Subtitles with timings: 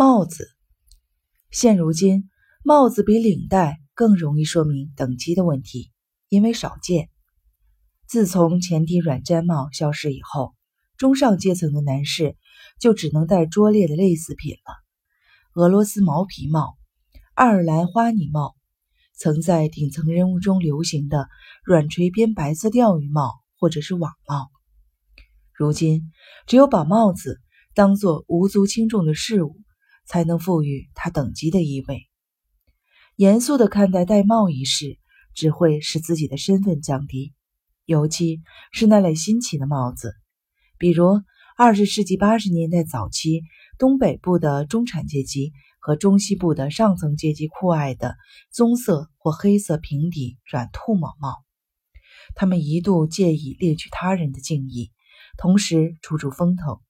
[0.00, 0.48] 帽子。
[1.50, 2.30] 现如今，
[2.64, 5.92] 帽子比领带更容易说明等级的问题，
[6.30, 7.10] 因为少见。
[8.08, 10.54] 自从前底软毡帽消失以后，
[10.96, 12.38] 中上阶层的男士
[12.78, 15.60] 就只能戴拙劣的类似品了。
[15.60, 16.78] 俄罗斯毛皮帽、
[17.34, 18.56] 爱尔兰花呢帽，
[19.14, 21.28] 曾在顶层人物中流行的
[21.62, 24.48] 软垂边白色钓鱼帽或者是网帽，
[25.52, 26.10] 如今
[26.46, 27.38] 只有把帽子
[27.74, 29.58] 当做无足轻重的事物。
[30.10, 32.08] 才能赋予它等级的意味。
[33.14, 34.98] 严肃地看待戴帽一事，
[35.34, 37.32] 只会使自己的身份降低，
[37.84, 38.40] 尤其
[38.72, 40.12] 是那类新奇的帽子，
[40.78, 41.22] 比如
[41.56, 43.42] 二十世纪八十年代早期
[43.78, 48.16] 东北部的中产阶级和中西部的上层阶级酷爱的
[48.50, 51.44] 棕色或黑色平底软兔毛帽。
[52.34, 54.90] 他们一度借以猎取他人的敬意，
[55.38, 56.80] 同时出出风头。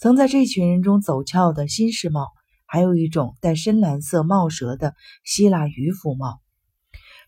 [0.00, 2.26] 曾在这群人中走俏的新式帽，
[2.66, 4.94] 还有一种带深蓝色帽舌的
[5.24, 6.40] 希腊渔夫帽。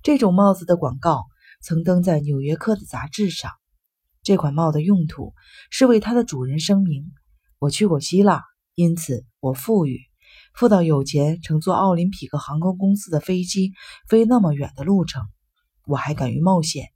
[0.03, 1.25] 这种帽子的广告
[1.63, 3.53] 曾登在《纽约客》的杂志上。
[4.23, 5.33] 这款帽的用途
[5.71, 7.13] 是为它的主人声明
[7.59, 8.43] ：“我去过希腊，
[8.75, 10.01] 因此我富裕，
[10.53, 13.73] 富到有钱乘坐奥林匹克航空公司的飞机
[14.09, 15.23] 飞那么远的路程。
[15.87, 16.89] 我还敢于冒险，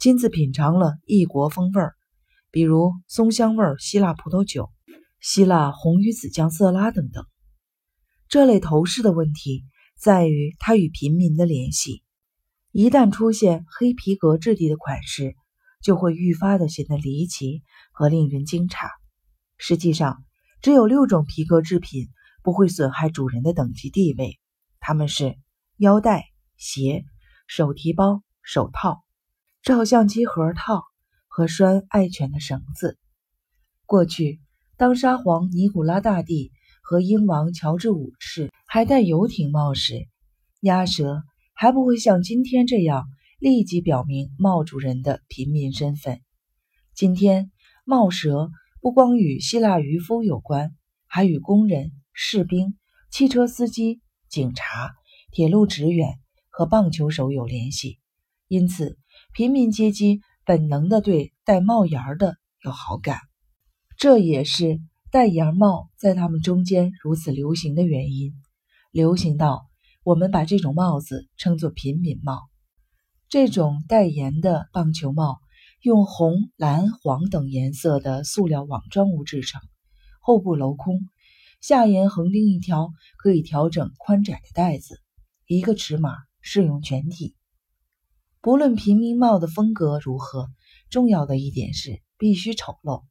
[0.00, 1.94] 亲自品尝了异国风味儿，
[2.50, 4.68] 比如松香味儿希腊葡萄酒。”
[5.22, 7.24] 希腊红鱼子酱色拉等等，
[8.28, 9.64] 这类头饰的问题
[9.96, 12.02] 在于它与平民的联系。
[12.72, 15.36] 一旦出现黑皮革质地的款式，
[15.80, 18.88] 就会愈发的显得离奇和令人惊诧。
[19.58, 20.24] 实际上，
[20.60, 22.08] 只有六种皮革制品
[22.42, 24.40] 不会损害主人的等级地位，
[24.80, 25.38] 它们是
[25.76, 26.24] 腰带、
[26.56, 27.04] 鞋、
[27.46, 29.04] 手提包、手套、
[29.62, 30.82] 照相机盒套
[31.28, 32.98] 和拴爱犬的绳子。
[33.86, 34.40] 过去。
[34.82, 36.50] 当沙皇尼古拉大帝
[36.82, 40.08] 和英王乔治五世还戴游艇帽时，
[40.58, 41.22] 鸭舌
[41.54, 43.04] 还不会像今天这样
[43.38, 46.20] 立即表明帽主人的平民身份。
[46.96, 47.52] 今天，
[47.84, 50.74] 帽舌不光与希腊渔夫有关，
[51.06, 52.76] 还与工人、士兵、
[53.08, 54.90] 汽车司机、警察、
[55.30, 56.18] 铁路职员
[56.50, 58.00] 和棒球手有联系。
[58.48, 58.98] 因此，
[59.32, 62.34] 平民阶级本能地对戴帽檐的
[62.64, 63.20] 有好感。
[63.98, 64.80] 这也是
[65.10, 68.32] 戴檐帽在他们中间如此流行的原因，
[68.90, 69.66] 流行到
[70.02, 72.40] 我们把这种帽子称作平民帽。
[73.28, 75.40] 这种带檐的棒球帽
[75.82, 79.60] 用红、蓝、黄等颜色的塑料网状物制成，
[80.20, 81.00] 后部镂空，
[81.60, 85.00] 下沿横钉一条可以调整宽窄的带子，
[85.46, 87.36] 一个尺码适用全体。
[88.40, 90.48] 不论平民帽的风格如何，
[90.90, 93.04] 重要的一点是必须丑陋。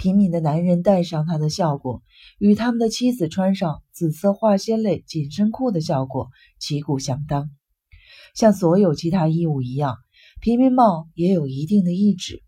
[0.00, 2.02] 平民的男人戴上它的效果，
[2.38, 7.50] 与他们的妻子穿上紫色化纤类紧身裤的效果旗鼓相当。
[8.34, 9.98] 像所有其他衣物一样，
[10.40, 12.42] 平民帽也有一定的意志。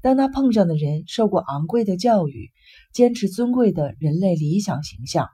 [0.00, 2.52] 当他碰上的人受过昂贵的教育，
[2.92, 5.26] 坚持尊贵的人类理想形象，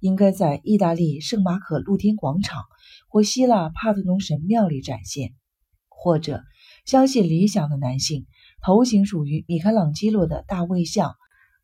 [0.00, 2.64] 应该在意大利圣马可露天广场
[3.08, 5.32] 或希腊帕特农神庙里展现，
[5.88, 6.42] 或者
[6.84, 8.26] 相信理想的男性。
[8.60, 11.14] 头型属于米开朗基罗的大卫像，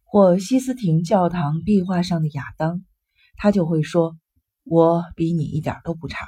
[0.05, 2.85] 或西斯廷教堂壁画上的亚当，
[3.37, 4.17] 他就会说
[4.65, 6.27] ：“我比你一点都不差。”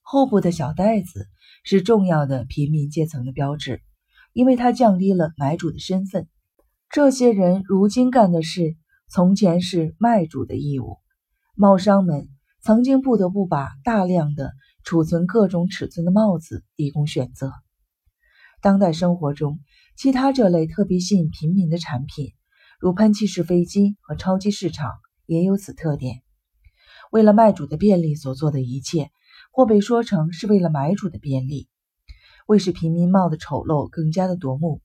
[0.00, 1.26] 后部的小袋子
[1.64, 3.82] 是重要的平民阶层的标志，
[4.32, 6.28] 因为它降低了买主的身份。
[6.88, 8.76] 这些人如今干的事，
[9.08, 10.98] 从前是卖主的义务。
[11.54, 12.28] 帽商们
[12.62, 14.52] 曾经不得不把大量的
[14.82, 17.52] 储存各种尺寸的帽子以供选择。
[18.60, 19.60] 当代生活中，
[20.00, 22.32] 其他这类特别吸引平民的产品，
[22.78, 24.92] 如喷气式飞机和超级市场，
[25.26, 26.22] 也有此特点。
[27.12, 29.10] 为了卖主的便利所做的一切，
[29.52, 31.68] 或被说成是为了买主的便利。
[32.46, 34.80] 为使平民帽的丑陋更加的夺目，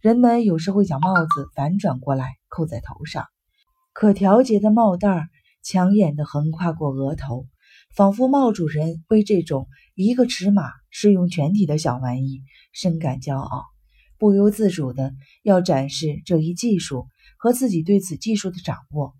[0.00, 3.24] 人们有时会将帽子反转过来扣在头上，
[3.92, 5.28] 可调节的帽带儿
[5.62, 7.46] 抢眼地横跨过额头，
[7.94, 12.42] 仿佛帽主人为这种一个尺码适用全体的小玩意
[12.72, 13.62] 深感骄傲。
[14.18, 17.06] 不由自主的要展示这一技术
[17.38, 19.14] 和自己对此技术的掌握。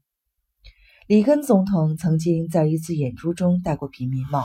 [1.07, 4.45] 里根总统曾经在一次演出中戴过平民帽，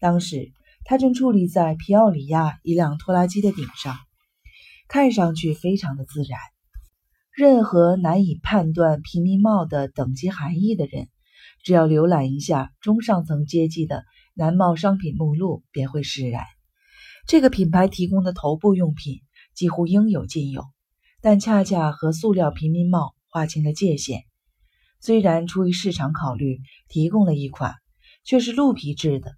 [0.00, 0.52] 当时
[0.84, 3.94] 他正矗立在皮奥里亚一辆拖拉机的顶上，
[4.88, 6.38] 看上去非常的自然。
[7.32, 11.08] 任何难以判断平民帽的等级含义的人，
[11.62, 14.04] 只要浏览一下中上层阶级的
[14.34, 16.44] 男帽商品目录，便会释然。
[17.26, 19.20] 这个品牌提供的头部用品。
[19.54, 20.64] 几乎应有尽有，
[21.20, 24.24] 但恰恰和塑料平民帽划清了界限。
[25.00, 27.74] 虽然出于市场考虑，提供了一款，
[28.24, 29.32] 却是鹿皮制的。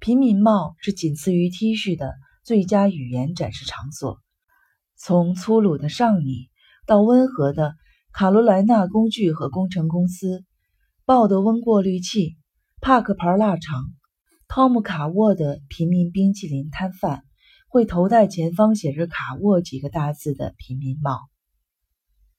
[0.00, 4.18] 平民帽是仅次于 T 恤的最佳语言展示场所。
[4.96, 6.48] 从粗鲁的上尼
[6.86, 7.74] 到温和的
[8.12, 10.44] 卡罗莱纳工具和工程公司，
[11.04, 12.36] 鲍德温过滤器，
[12.80, 13.84] 帕克牌腊肠，
[14.48, 17.24] 汤姆卡沃的平民冰淇淋摊贩，
[17.70, 21.20] 会头戴前方写着“卡沃”几个大字的平民帽。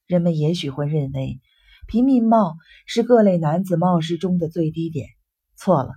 [0.05, 1.39] 人们也许会认为，
[1.87, 5.07] 平民帽是各类男子帽饰中的最低点。
[5.55, 5.93] 错了，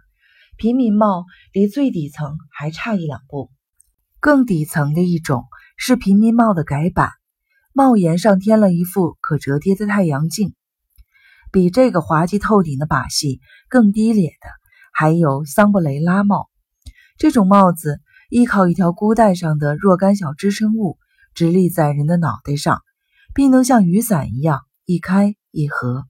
[0.57, 3.51] 平民帽离最底层还差一两步。
[4.21, 5.45] 更底层的一种。
[5.77, 7.11] 是平民帽的改版，
[7.73, 10.55] 帽檐上添了一副可折叠的太阳镜。
[11.51, 14.49] 比这个滑稽透顶的把戏更低劣的，
[14.93, 16.49] 还有桑布雷拉帽。
[17.19, 20.99] 这种帽子依靠一条箍带上的若干小支撑物，
[21.35, 22.83] 直立在人的脑袋上，
[23.35, 26.07] 并能像雨伞一样一开一合。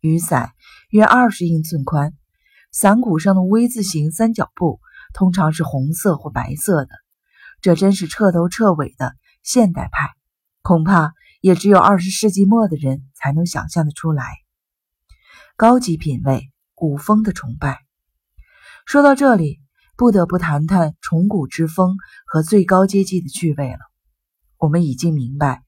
[0.00, 0.52] 雨伞
[0.88, 2.14] 约二十英寸宽，
[2.72, 4.80] 伞骨上的 V 字形三角布
[5.12, 6.90] 通常是红色或白色的。
[7.60, 10.08] 这真是彻头彻尾的现代派，
[10.62, 11.12] 恐怕
[11.42, 14.24] 也只有二十世纪末的人才能想象得出来。
[15.56, 17.80] 高级品味，古风的崇拜。
[18.86, 19.60] 说到这里，
[20.00, 21.94] 不得不谈谈崇古之风
[22.24, 23.80] 和最高阶级的趣味了。
[24.56, 25.62] 我们已经明白，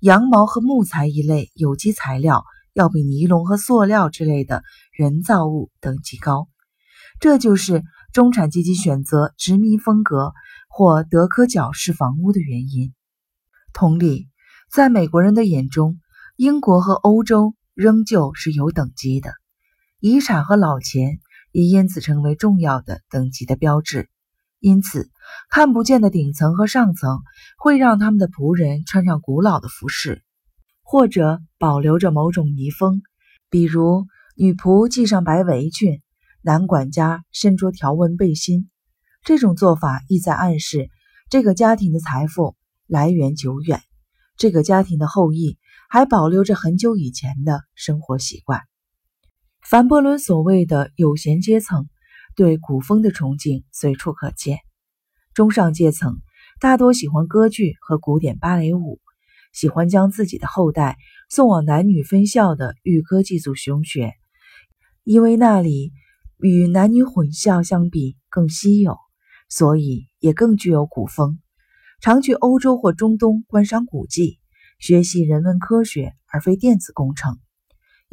[0.00, 4.62] 羊毛和木材一类有机材料要比尼龙和塑料之类的
[4.96, 6.48] 人造物等级高，
[7.20, 10.32] 这就是中产阶级选择殖民风格。
[10.76, 12.92] 或德科角式房屋的原因。
[13.72, 14.28] 同理，
[14.72, 16.00] 在美国人的眼中，
[16.34, 19.34] 英国和欧洲仍旧是有等级的。
[20.00, 21.20] 遗产和老钱
[21.54, 24.10] 也因此成为重要的等级的标志。
[24.58, 25.08] 因此，
[25.48, 27.20] 看不见的顶层和上层
[27.56, 30.24] 会让他们的仆人穿上古老的服饰，
[30.82, 33.02] 或者保留着某种遗风，
[33.50, 34.04] 比如
[34.36, 36.02] 女仆系上白围裙，
[36.42, 38.68] 男管家身着条纹背心。
[39.22, 40.90] 这种做法意在暗示，
[41.30, 42.56] 这个家庭的财富
[42.88, 43.80] 来源久远，
[44.36, 45.56] 这个家庭的后裔
[45.88, 48.62] 还保留着很久以前的生活习惯。
[49.68, 51.88] 凡伯伦所谓的有闲阶层
[52.36, 54.58] 对古风的崇敬随处可见。
[55.32, 56.20] 中上阶层
[56.60, 59.00] 大多喜欢歌剧和古典芭蕾舞，
[59.52, 60.98] 喜欢将自己的后代
[61.30, 64.12] 送往男女分校的预科寄宿中学，
[65.02, 65.92] 因为那里
[66.38, 68.96] 与男女混校相比更稀有。
[69.50, 71.38] 所以也更具有古风，
[72.00, 74.40] 常去欧洲或中东观赏古迹，
[74.80, 77.38] 学习人文科学而非电子工程，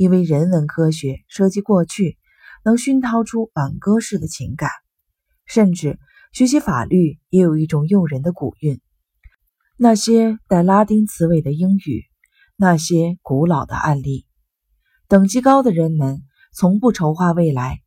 [0.01, 2.17] 因为人文科学涉及过去，
[2.65, 4.71] 能熏陶出挽歌式的情感。
[5.45, 5.99] 甚至
[6.33, 8.81] 学习法律也有一种诱人的古韵。
[9.77, 12.05] 那些带拉丁词尾的英语，
[12.57, 14.25] 那些古老的案例，
[15.07, 17.77] 等级高的人们从不筹划未来，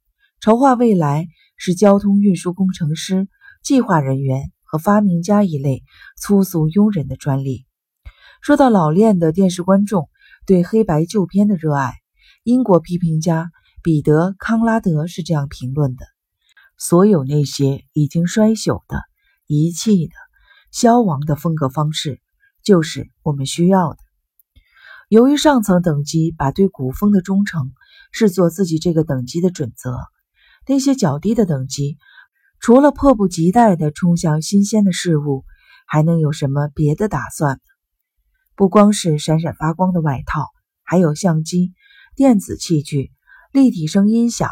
[0.41, 1.27] 筹划未来
[1.57, 3.27] 是交通运输工程师。
[3.65, 5.83] 计划人员和发明家一类
[6.17, 7.67] 粗俗庸人的专利。
[8.41, 10.09] 说到老练的电视观众
[10.47, 11.95] 对黑白旧片的热爱，
[12.45, 13.51] 英国批评家
[13.83, 16.05] 彼得·康拉德是这样评论的
[16.77, 19.01] ：“所有那些已经衰朽的、
[19.47, 20.13] 遗弃的、
[20.71, 22.21] 消亡的风格方式，
[22.63, 23.99] 就是我们需要的。”
[25.09, 27.73] 由于上层等级把对古风的忠诚
[28.13, 29.97] 视作自己这个等级的准则，
[30.69, 31.97] 那些较低的等级。
[32.61, 35.47] 除了迫不及待地冲向新鲜的事物，
[35.87, 37.59] 还能有什么别的打算？
[38.55, 40.49] 不光是闪闪发光的外套，
[40.83, 41.73] 还有相机、
[42.17, 43.11] 电子器具、
[43.53, 44.49] 立体声音响、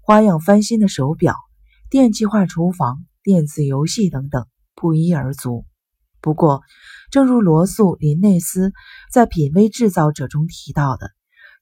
[0.00, 1.36] 花样翻新的手表、
[1.90, 5.66] 电气化厨房、电子游戏等等，不一而足。
[6.22, 6.62] 不过，
[7.10, 8.72] 正如罗素·林内斯
[9.12, 11.10] 在《品味制造者》中提到的，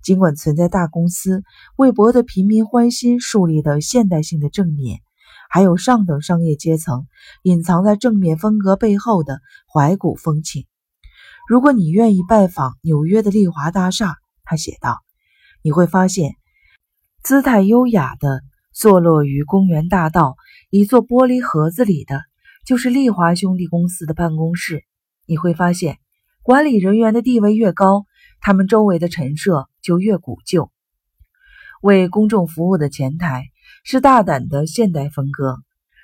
[0.04, 1.42] 尽管存在大公司
[1.76, 5.00] 为博得平民欢心树立的现代性的正面。
[5.49, 7.09] 还有上等商业阶层
[7.42, 9.40] 隐藏在正面风格背后的
[9.73, 10.66] 怀古风情。
[11.49, 14.14] 如果你愿意拜访纽约的丽华大厦，
[14.45, 15.00] 他写道，
[15.62, 16.37] 你会发现，
[17.23, 20.37] 姿态优雅的坐落于公园大道
[20.71, 22.23] 一座玻璃盒子里的，
[22.64, 24.85] 就是丽华兄弟公司的办公室。
[25.26, 25.99] 你会发现，
[26.43, 28.07] 管理人员的地位越高，
[28.40, 30.71] 他们周围的陈设就越古旧。
[31.83, 33.47] 为公众服务的前台。
[33.83, 35.57] 是大胆的现代风格，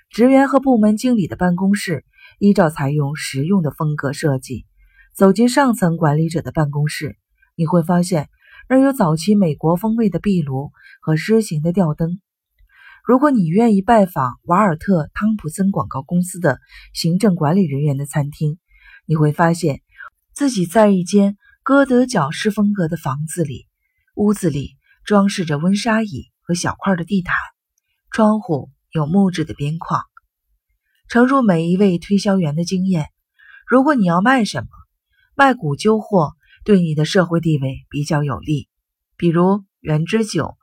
[0.09, 2.07] 职员和部门经理的办公室
[2.39, 4.65] 依照采用实用的风格设计。
[5.15, 7.19] 走进上层管理者的办公室，
[7.55, 8.31] 你会发现
[8.69, 12.21] 那儿有早期美国风味的壁炉和狮形的吊灯。
[13.05, 16.59] 如果你愿意拜访瓦尔特·汤普森广告公司的
[16.93, 18.59] 行政管理人员的餐厅，
[19.07, 19.83] 你会发现
[20.33, 23.67] 自己在一间哥德角式风格的房子里，
[24.15, 24.77] 屋子里。
[25.07, 27.37] 装饰着温莎椅和小块的地毯，
[28.11, 30.03] 窗户有木质的边框。
[31.09, 33.07] 诚如每一位推销员的经验，
[33.69, 34.69] 如果你要卖什么，
[35.37, 36.33] 卖古旧货
[36.67, 38.69] 对你的社会地位比较有利，
[39.17, 40.57] 比如原汁酒、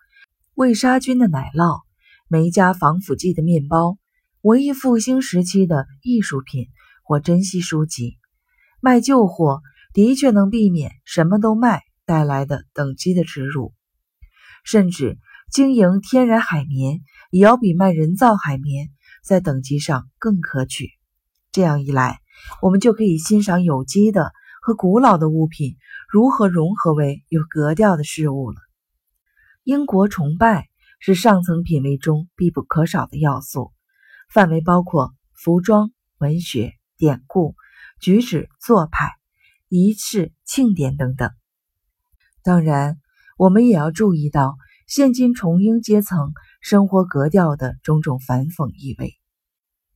[0.53, 1.79] 未杀菌的奶酪、
[2.27, 3.97] 没加防腐剂的面包、
[4.41, 6.67] 文艺复兴时期的艺术品
[7.05, 8.17] 或珍稀书籍。
[8.81, 9.61] 卖旧货
[9.93, 13.73] 的确能避免什么都卖带来的等级的耻辱。
[14.65, 15.17] 甚至
[15.53, 16.99] 经营天然海绵，
[17.31, 18.89] 也要比卖人造海绵
[19.23, 20.89] 在等级上更可取。
[21.53, 22.19] 这样一来，
[22.61, 25.77] 我们就可以欣赏有机的和古老的物品
[26.13, 28.57] 如何融合为有格调的事物了。
[29.63, 30.67] 英国崇拜
[30.99, 33.71] 是上层品味中必不可少的要素，
[34.29, 37.55] 范围包括服装、文学、典故、
[37.99, 39.09] 举止、做派、
[39.69, 41.31] 仪式、庆典等等。
[42.43, 42.99] 当然。
[43.35, 49.15] 我们也要注意到现今崇英阶层生活格调的种种反讽意味。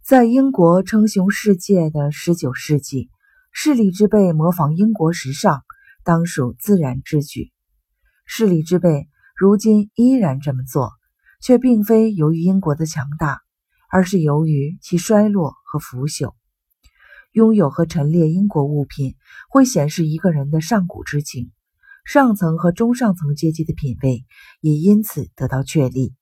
[0.04, 3.12] 在英国称雄世界的十九世纪，
[3.52, 5.64] 势力之辈模仿英国时尚，
[6.08, 7.52] 当属自然之举。
[8.26, 10.92] 势力之辈如今依然这么做，
[11.42, 13.42] 却并非由于英国的强大，
[13.92, 16.34] 而是由于其衰落和腐朽。
[17.34, 19.18] 拥有和陈列英国物品，
[19.50, 21.52] 会显示一个人的上古之情。
[22.06, 24.24] 上层和中上层阶级的品味
[24.62, 26.16] 也因此得到确立，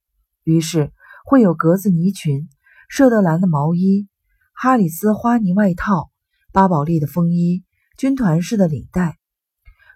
[0.44, 0.92] 于是
[1.28, 2.50] 会有格子呢裙、
[2.90, 4.08] 舍德兰的毛衣、
[4.56, 6.10] 哈里斯花呢外套、
[6.52, 7.64] 巴宝莉的风衣、
[8.00, 9.20] 军团式的领带。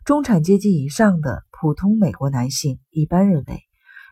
[0.10, 3.62] 中产阶级以上的普通美国男性一般认为，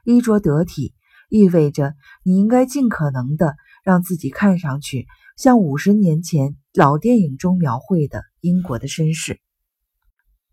[0.05, 0.93] 衣着得体
[1.27, 9.39] 意味着你应该尽可能的让自己看上去像五十年前老电影中描绘的英国的绅士。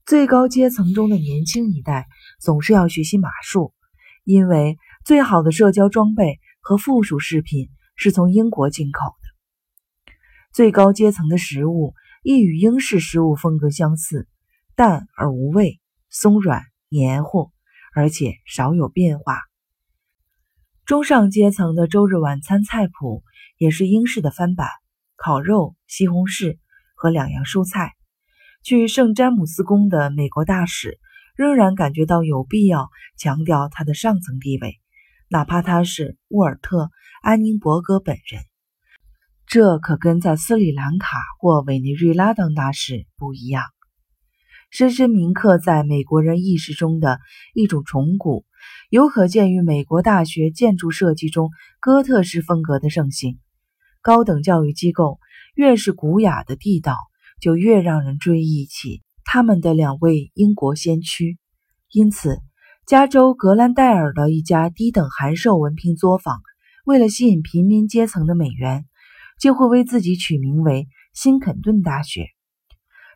[0.06, 2.06] 最高阶层中的年轻一代
[2.40, 3.74] 总是要学习马术，
[4.24, 10.14] 因为最好的社交装备和附属饰品是从英国进口的。
[10.54, 14.26] 最高阶层的食物亦与英式食物风格相似，
[14.76, 17.52] 淡而无味，松软黏糊，
[17.94, 19.38] 而且少有变化。
[20.84, 23.22] 中上阶层的周日晚餐菜谱
[23.56, 24.68] 也是英式的翻版：
[25.14, 26.58] 烤肉、西红柿
[26.96, 27.92] 和两样蔬菜。
[28.64, 30.98] 去圣詹姆斯宫的美国大使
[31.36, 34.80] 仍然感觉到有必要强调他的上层地位，
[35.28, 36.86] 哪怕他是沃尔特·
[37.22, 38.42] 安宁伯格本人。
[39.46, 43.62] 这可跟在斯里兰卡或委内瑞拉当大使不一样。
[44.74, 47.20] 深深铭刻在美国人意识中的
[47.54, 48.44] 一种崇古，
[48.90, 53.38] 有可见于美国大学建筑设计中哥特式风格的盛行。
[54.02, 55.20] 高等教育机构
[55.54, 56.96] 越是古雅的地道。
[57.40, 61.36] 就越让人追忆起他们的两位英国先驱，
[61.90, 62.38] 因此，
[62.86, 66.40] 加州格兰戴尔的一家低等函授文凭作坊，
[66.86, 68.86] 为了吸引平民阶层的美元，
[69.38, 72.33] 就会为自己取名为新肯顿大学。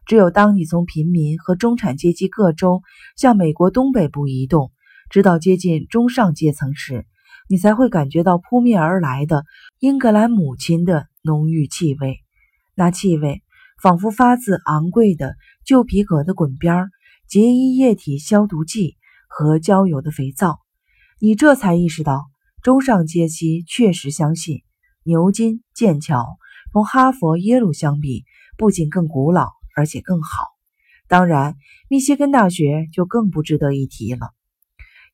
[0.08, 2.82] 只有当你从平民和中产阶级各州
[3.16, 4.72] 向美国东北部移动，
[5.10, 7.06] 直到接近中上阶层时，
[7.48, 9.44] 你才会感觉到扑面而来的
[9.78, 12.18] 英格兰母亲的浓郁气味，
[12.74, 13.42] 那气味。
[13.80, 16.88] 仿佛发自昂贵的旧皮革的滚边、
[17.28, 18.96] 洁衣液体消毒剂
[19.28, 20.58] 和焦油的肥皂，
[21.20, 22.24] 你这才意识到，
[22.60, 24.62] 中上阶级确实相信
[25.04, 26.26] 牛津、剑桥
[26.72, 28.24] 同哈佛、耶鲁相比，
[28.56, 30.48] 不仅更古老，而且更好。
[31.06, 31.54] 当然，
[31.88, 34.30] 密歇根大学就更不值得一提了。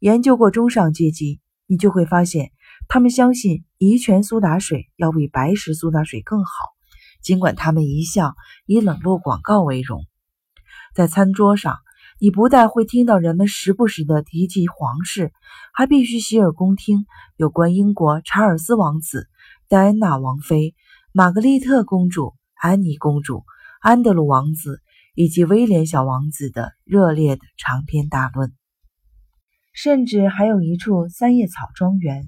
[0.01, 2.51] 研究过中上阶级，你就会发现，
[2.89, 6.53] 他们相信乙醛苏打水要比白石苏打水更好。
[7.21, 10.01] 尽管他们一向以冷落广告为荣，
[10.95, 11.77] 在餐桌上，
[12.19, 15.31] 你不但会听到人们时不时地提及皇室，
[15.75, 17.05] 还必须洗耳恭听
[17.37, 19.29] 有关英国查尔斯王子、
[19.69, 20.75] 戴安娜王妃、
[21.13, 23.45] 玛格丽特公主、安妮公主、
[23.85, 24.81] 安德鲁王子
[25.15, 28.55] 以及威廉小王子的热烈的长篇大论。
[29.75, 32.27] 甚至还有一处三叶草庄园，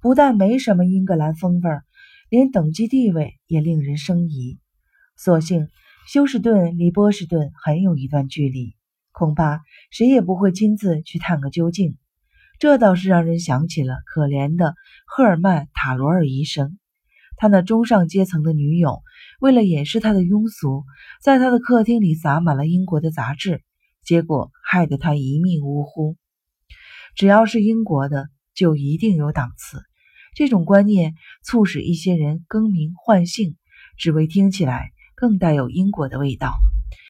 [0.00, 1.82] 不但没什么英格兰风味儿。
[2.30, 4.60] 连等级地位也令人生疑。
[5.16, 5.68] 所幸
[6.06, 8.76] 休斯顿离波士顿很有一段距离，
[9.10, 11.98] 恐怕谁也不会亲自去探个究竟。
[12.60, 14.76] 这倒是让人想起了可怜的
[15.08, 16.78] 赫尔曼·塔罗尔医生。
[17.36, 19.02] 他那中上阶层的女友，
[19.40, 20.84] 为了掩饰他的庸俗，
[21.22, 23.62] 在他的客厅里撒满了英国的杂志，
[24.04, 26.16] 结果害得他一命呜呼。
[27.16, 29.82] 只要是英国的，就一定有档次。
[30.34, 31.14] 这种观念
[31.44, 33.56] 促使一些人更名换姓，
[33.96, 36.54] 只为听起来更带有英国的味道。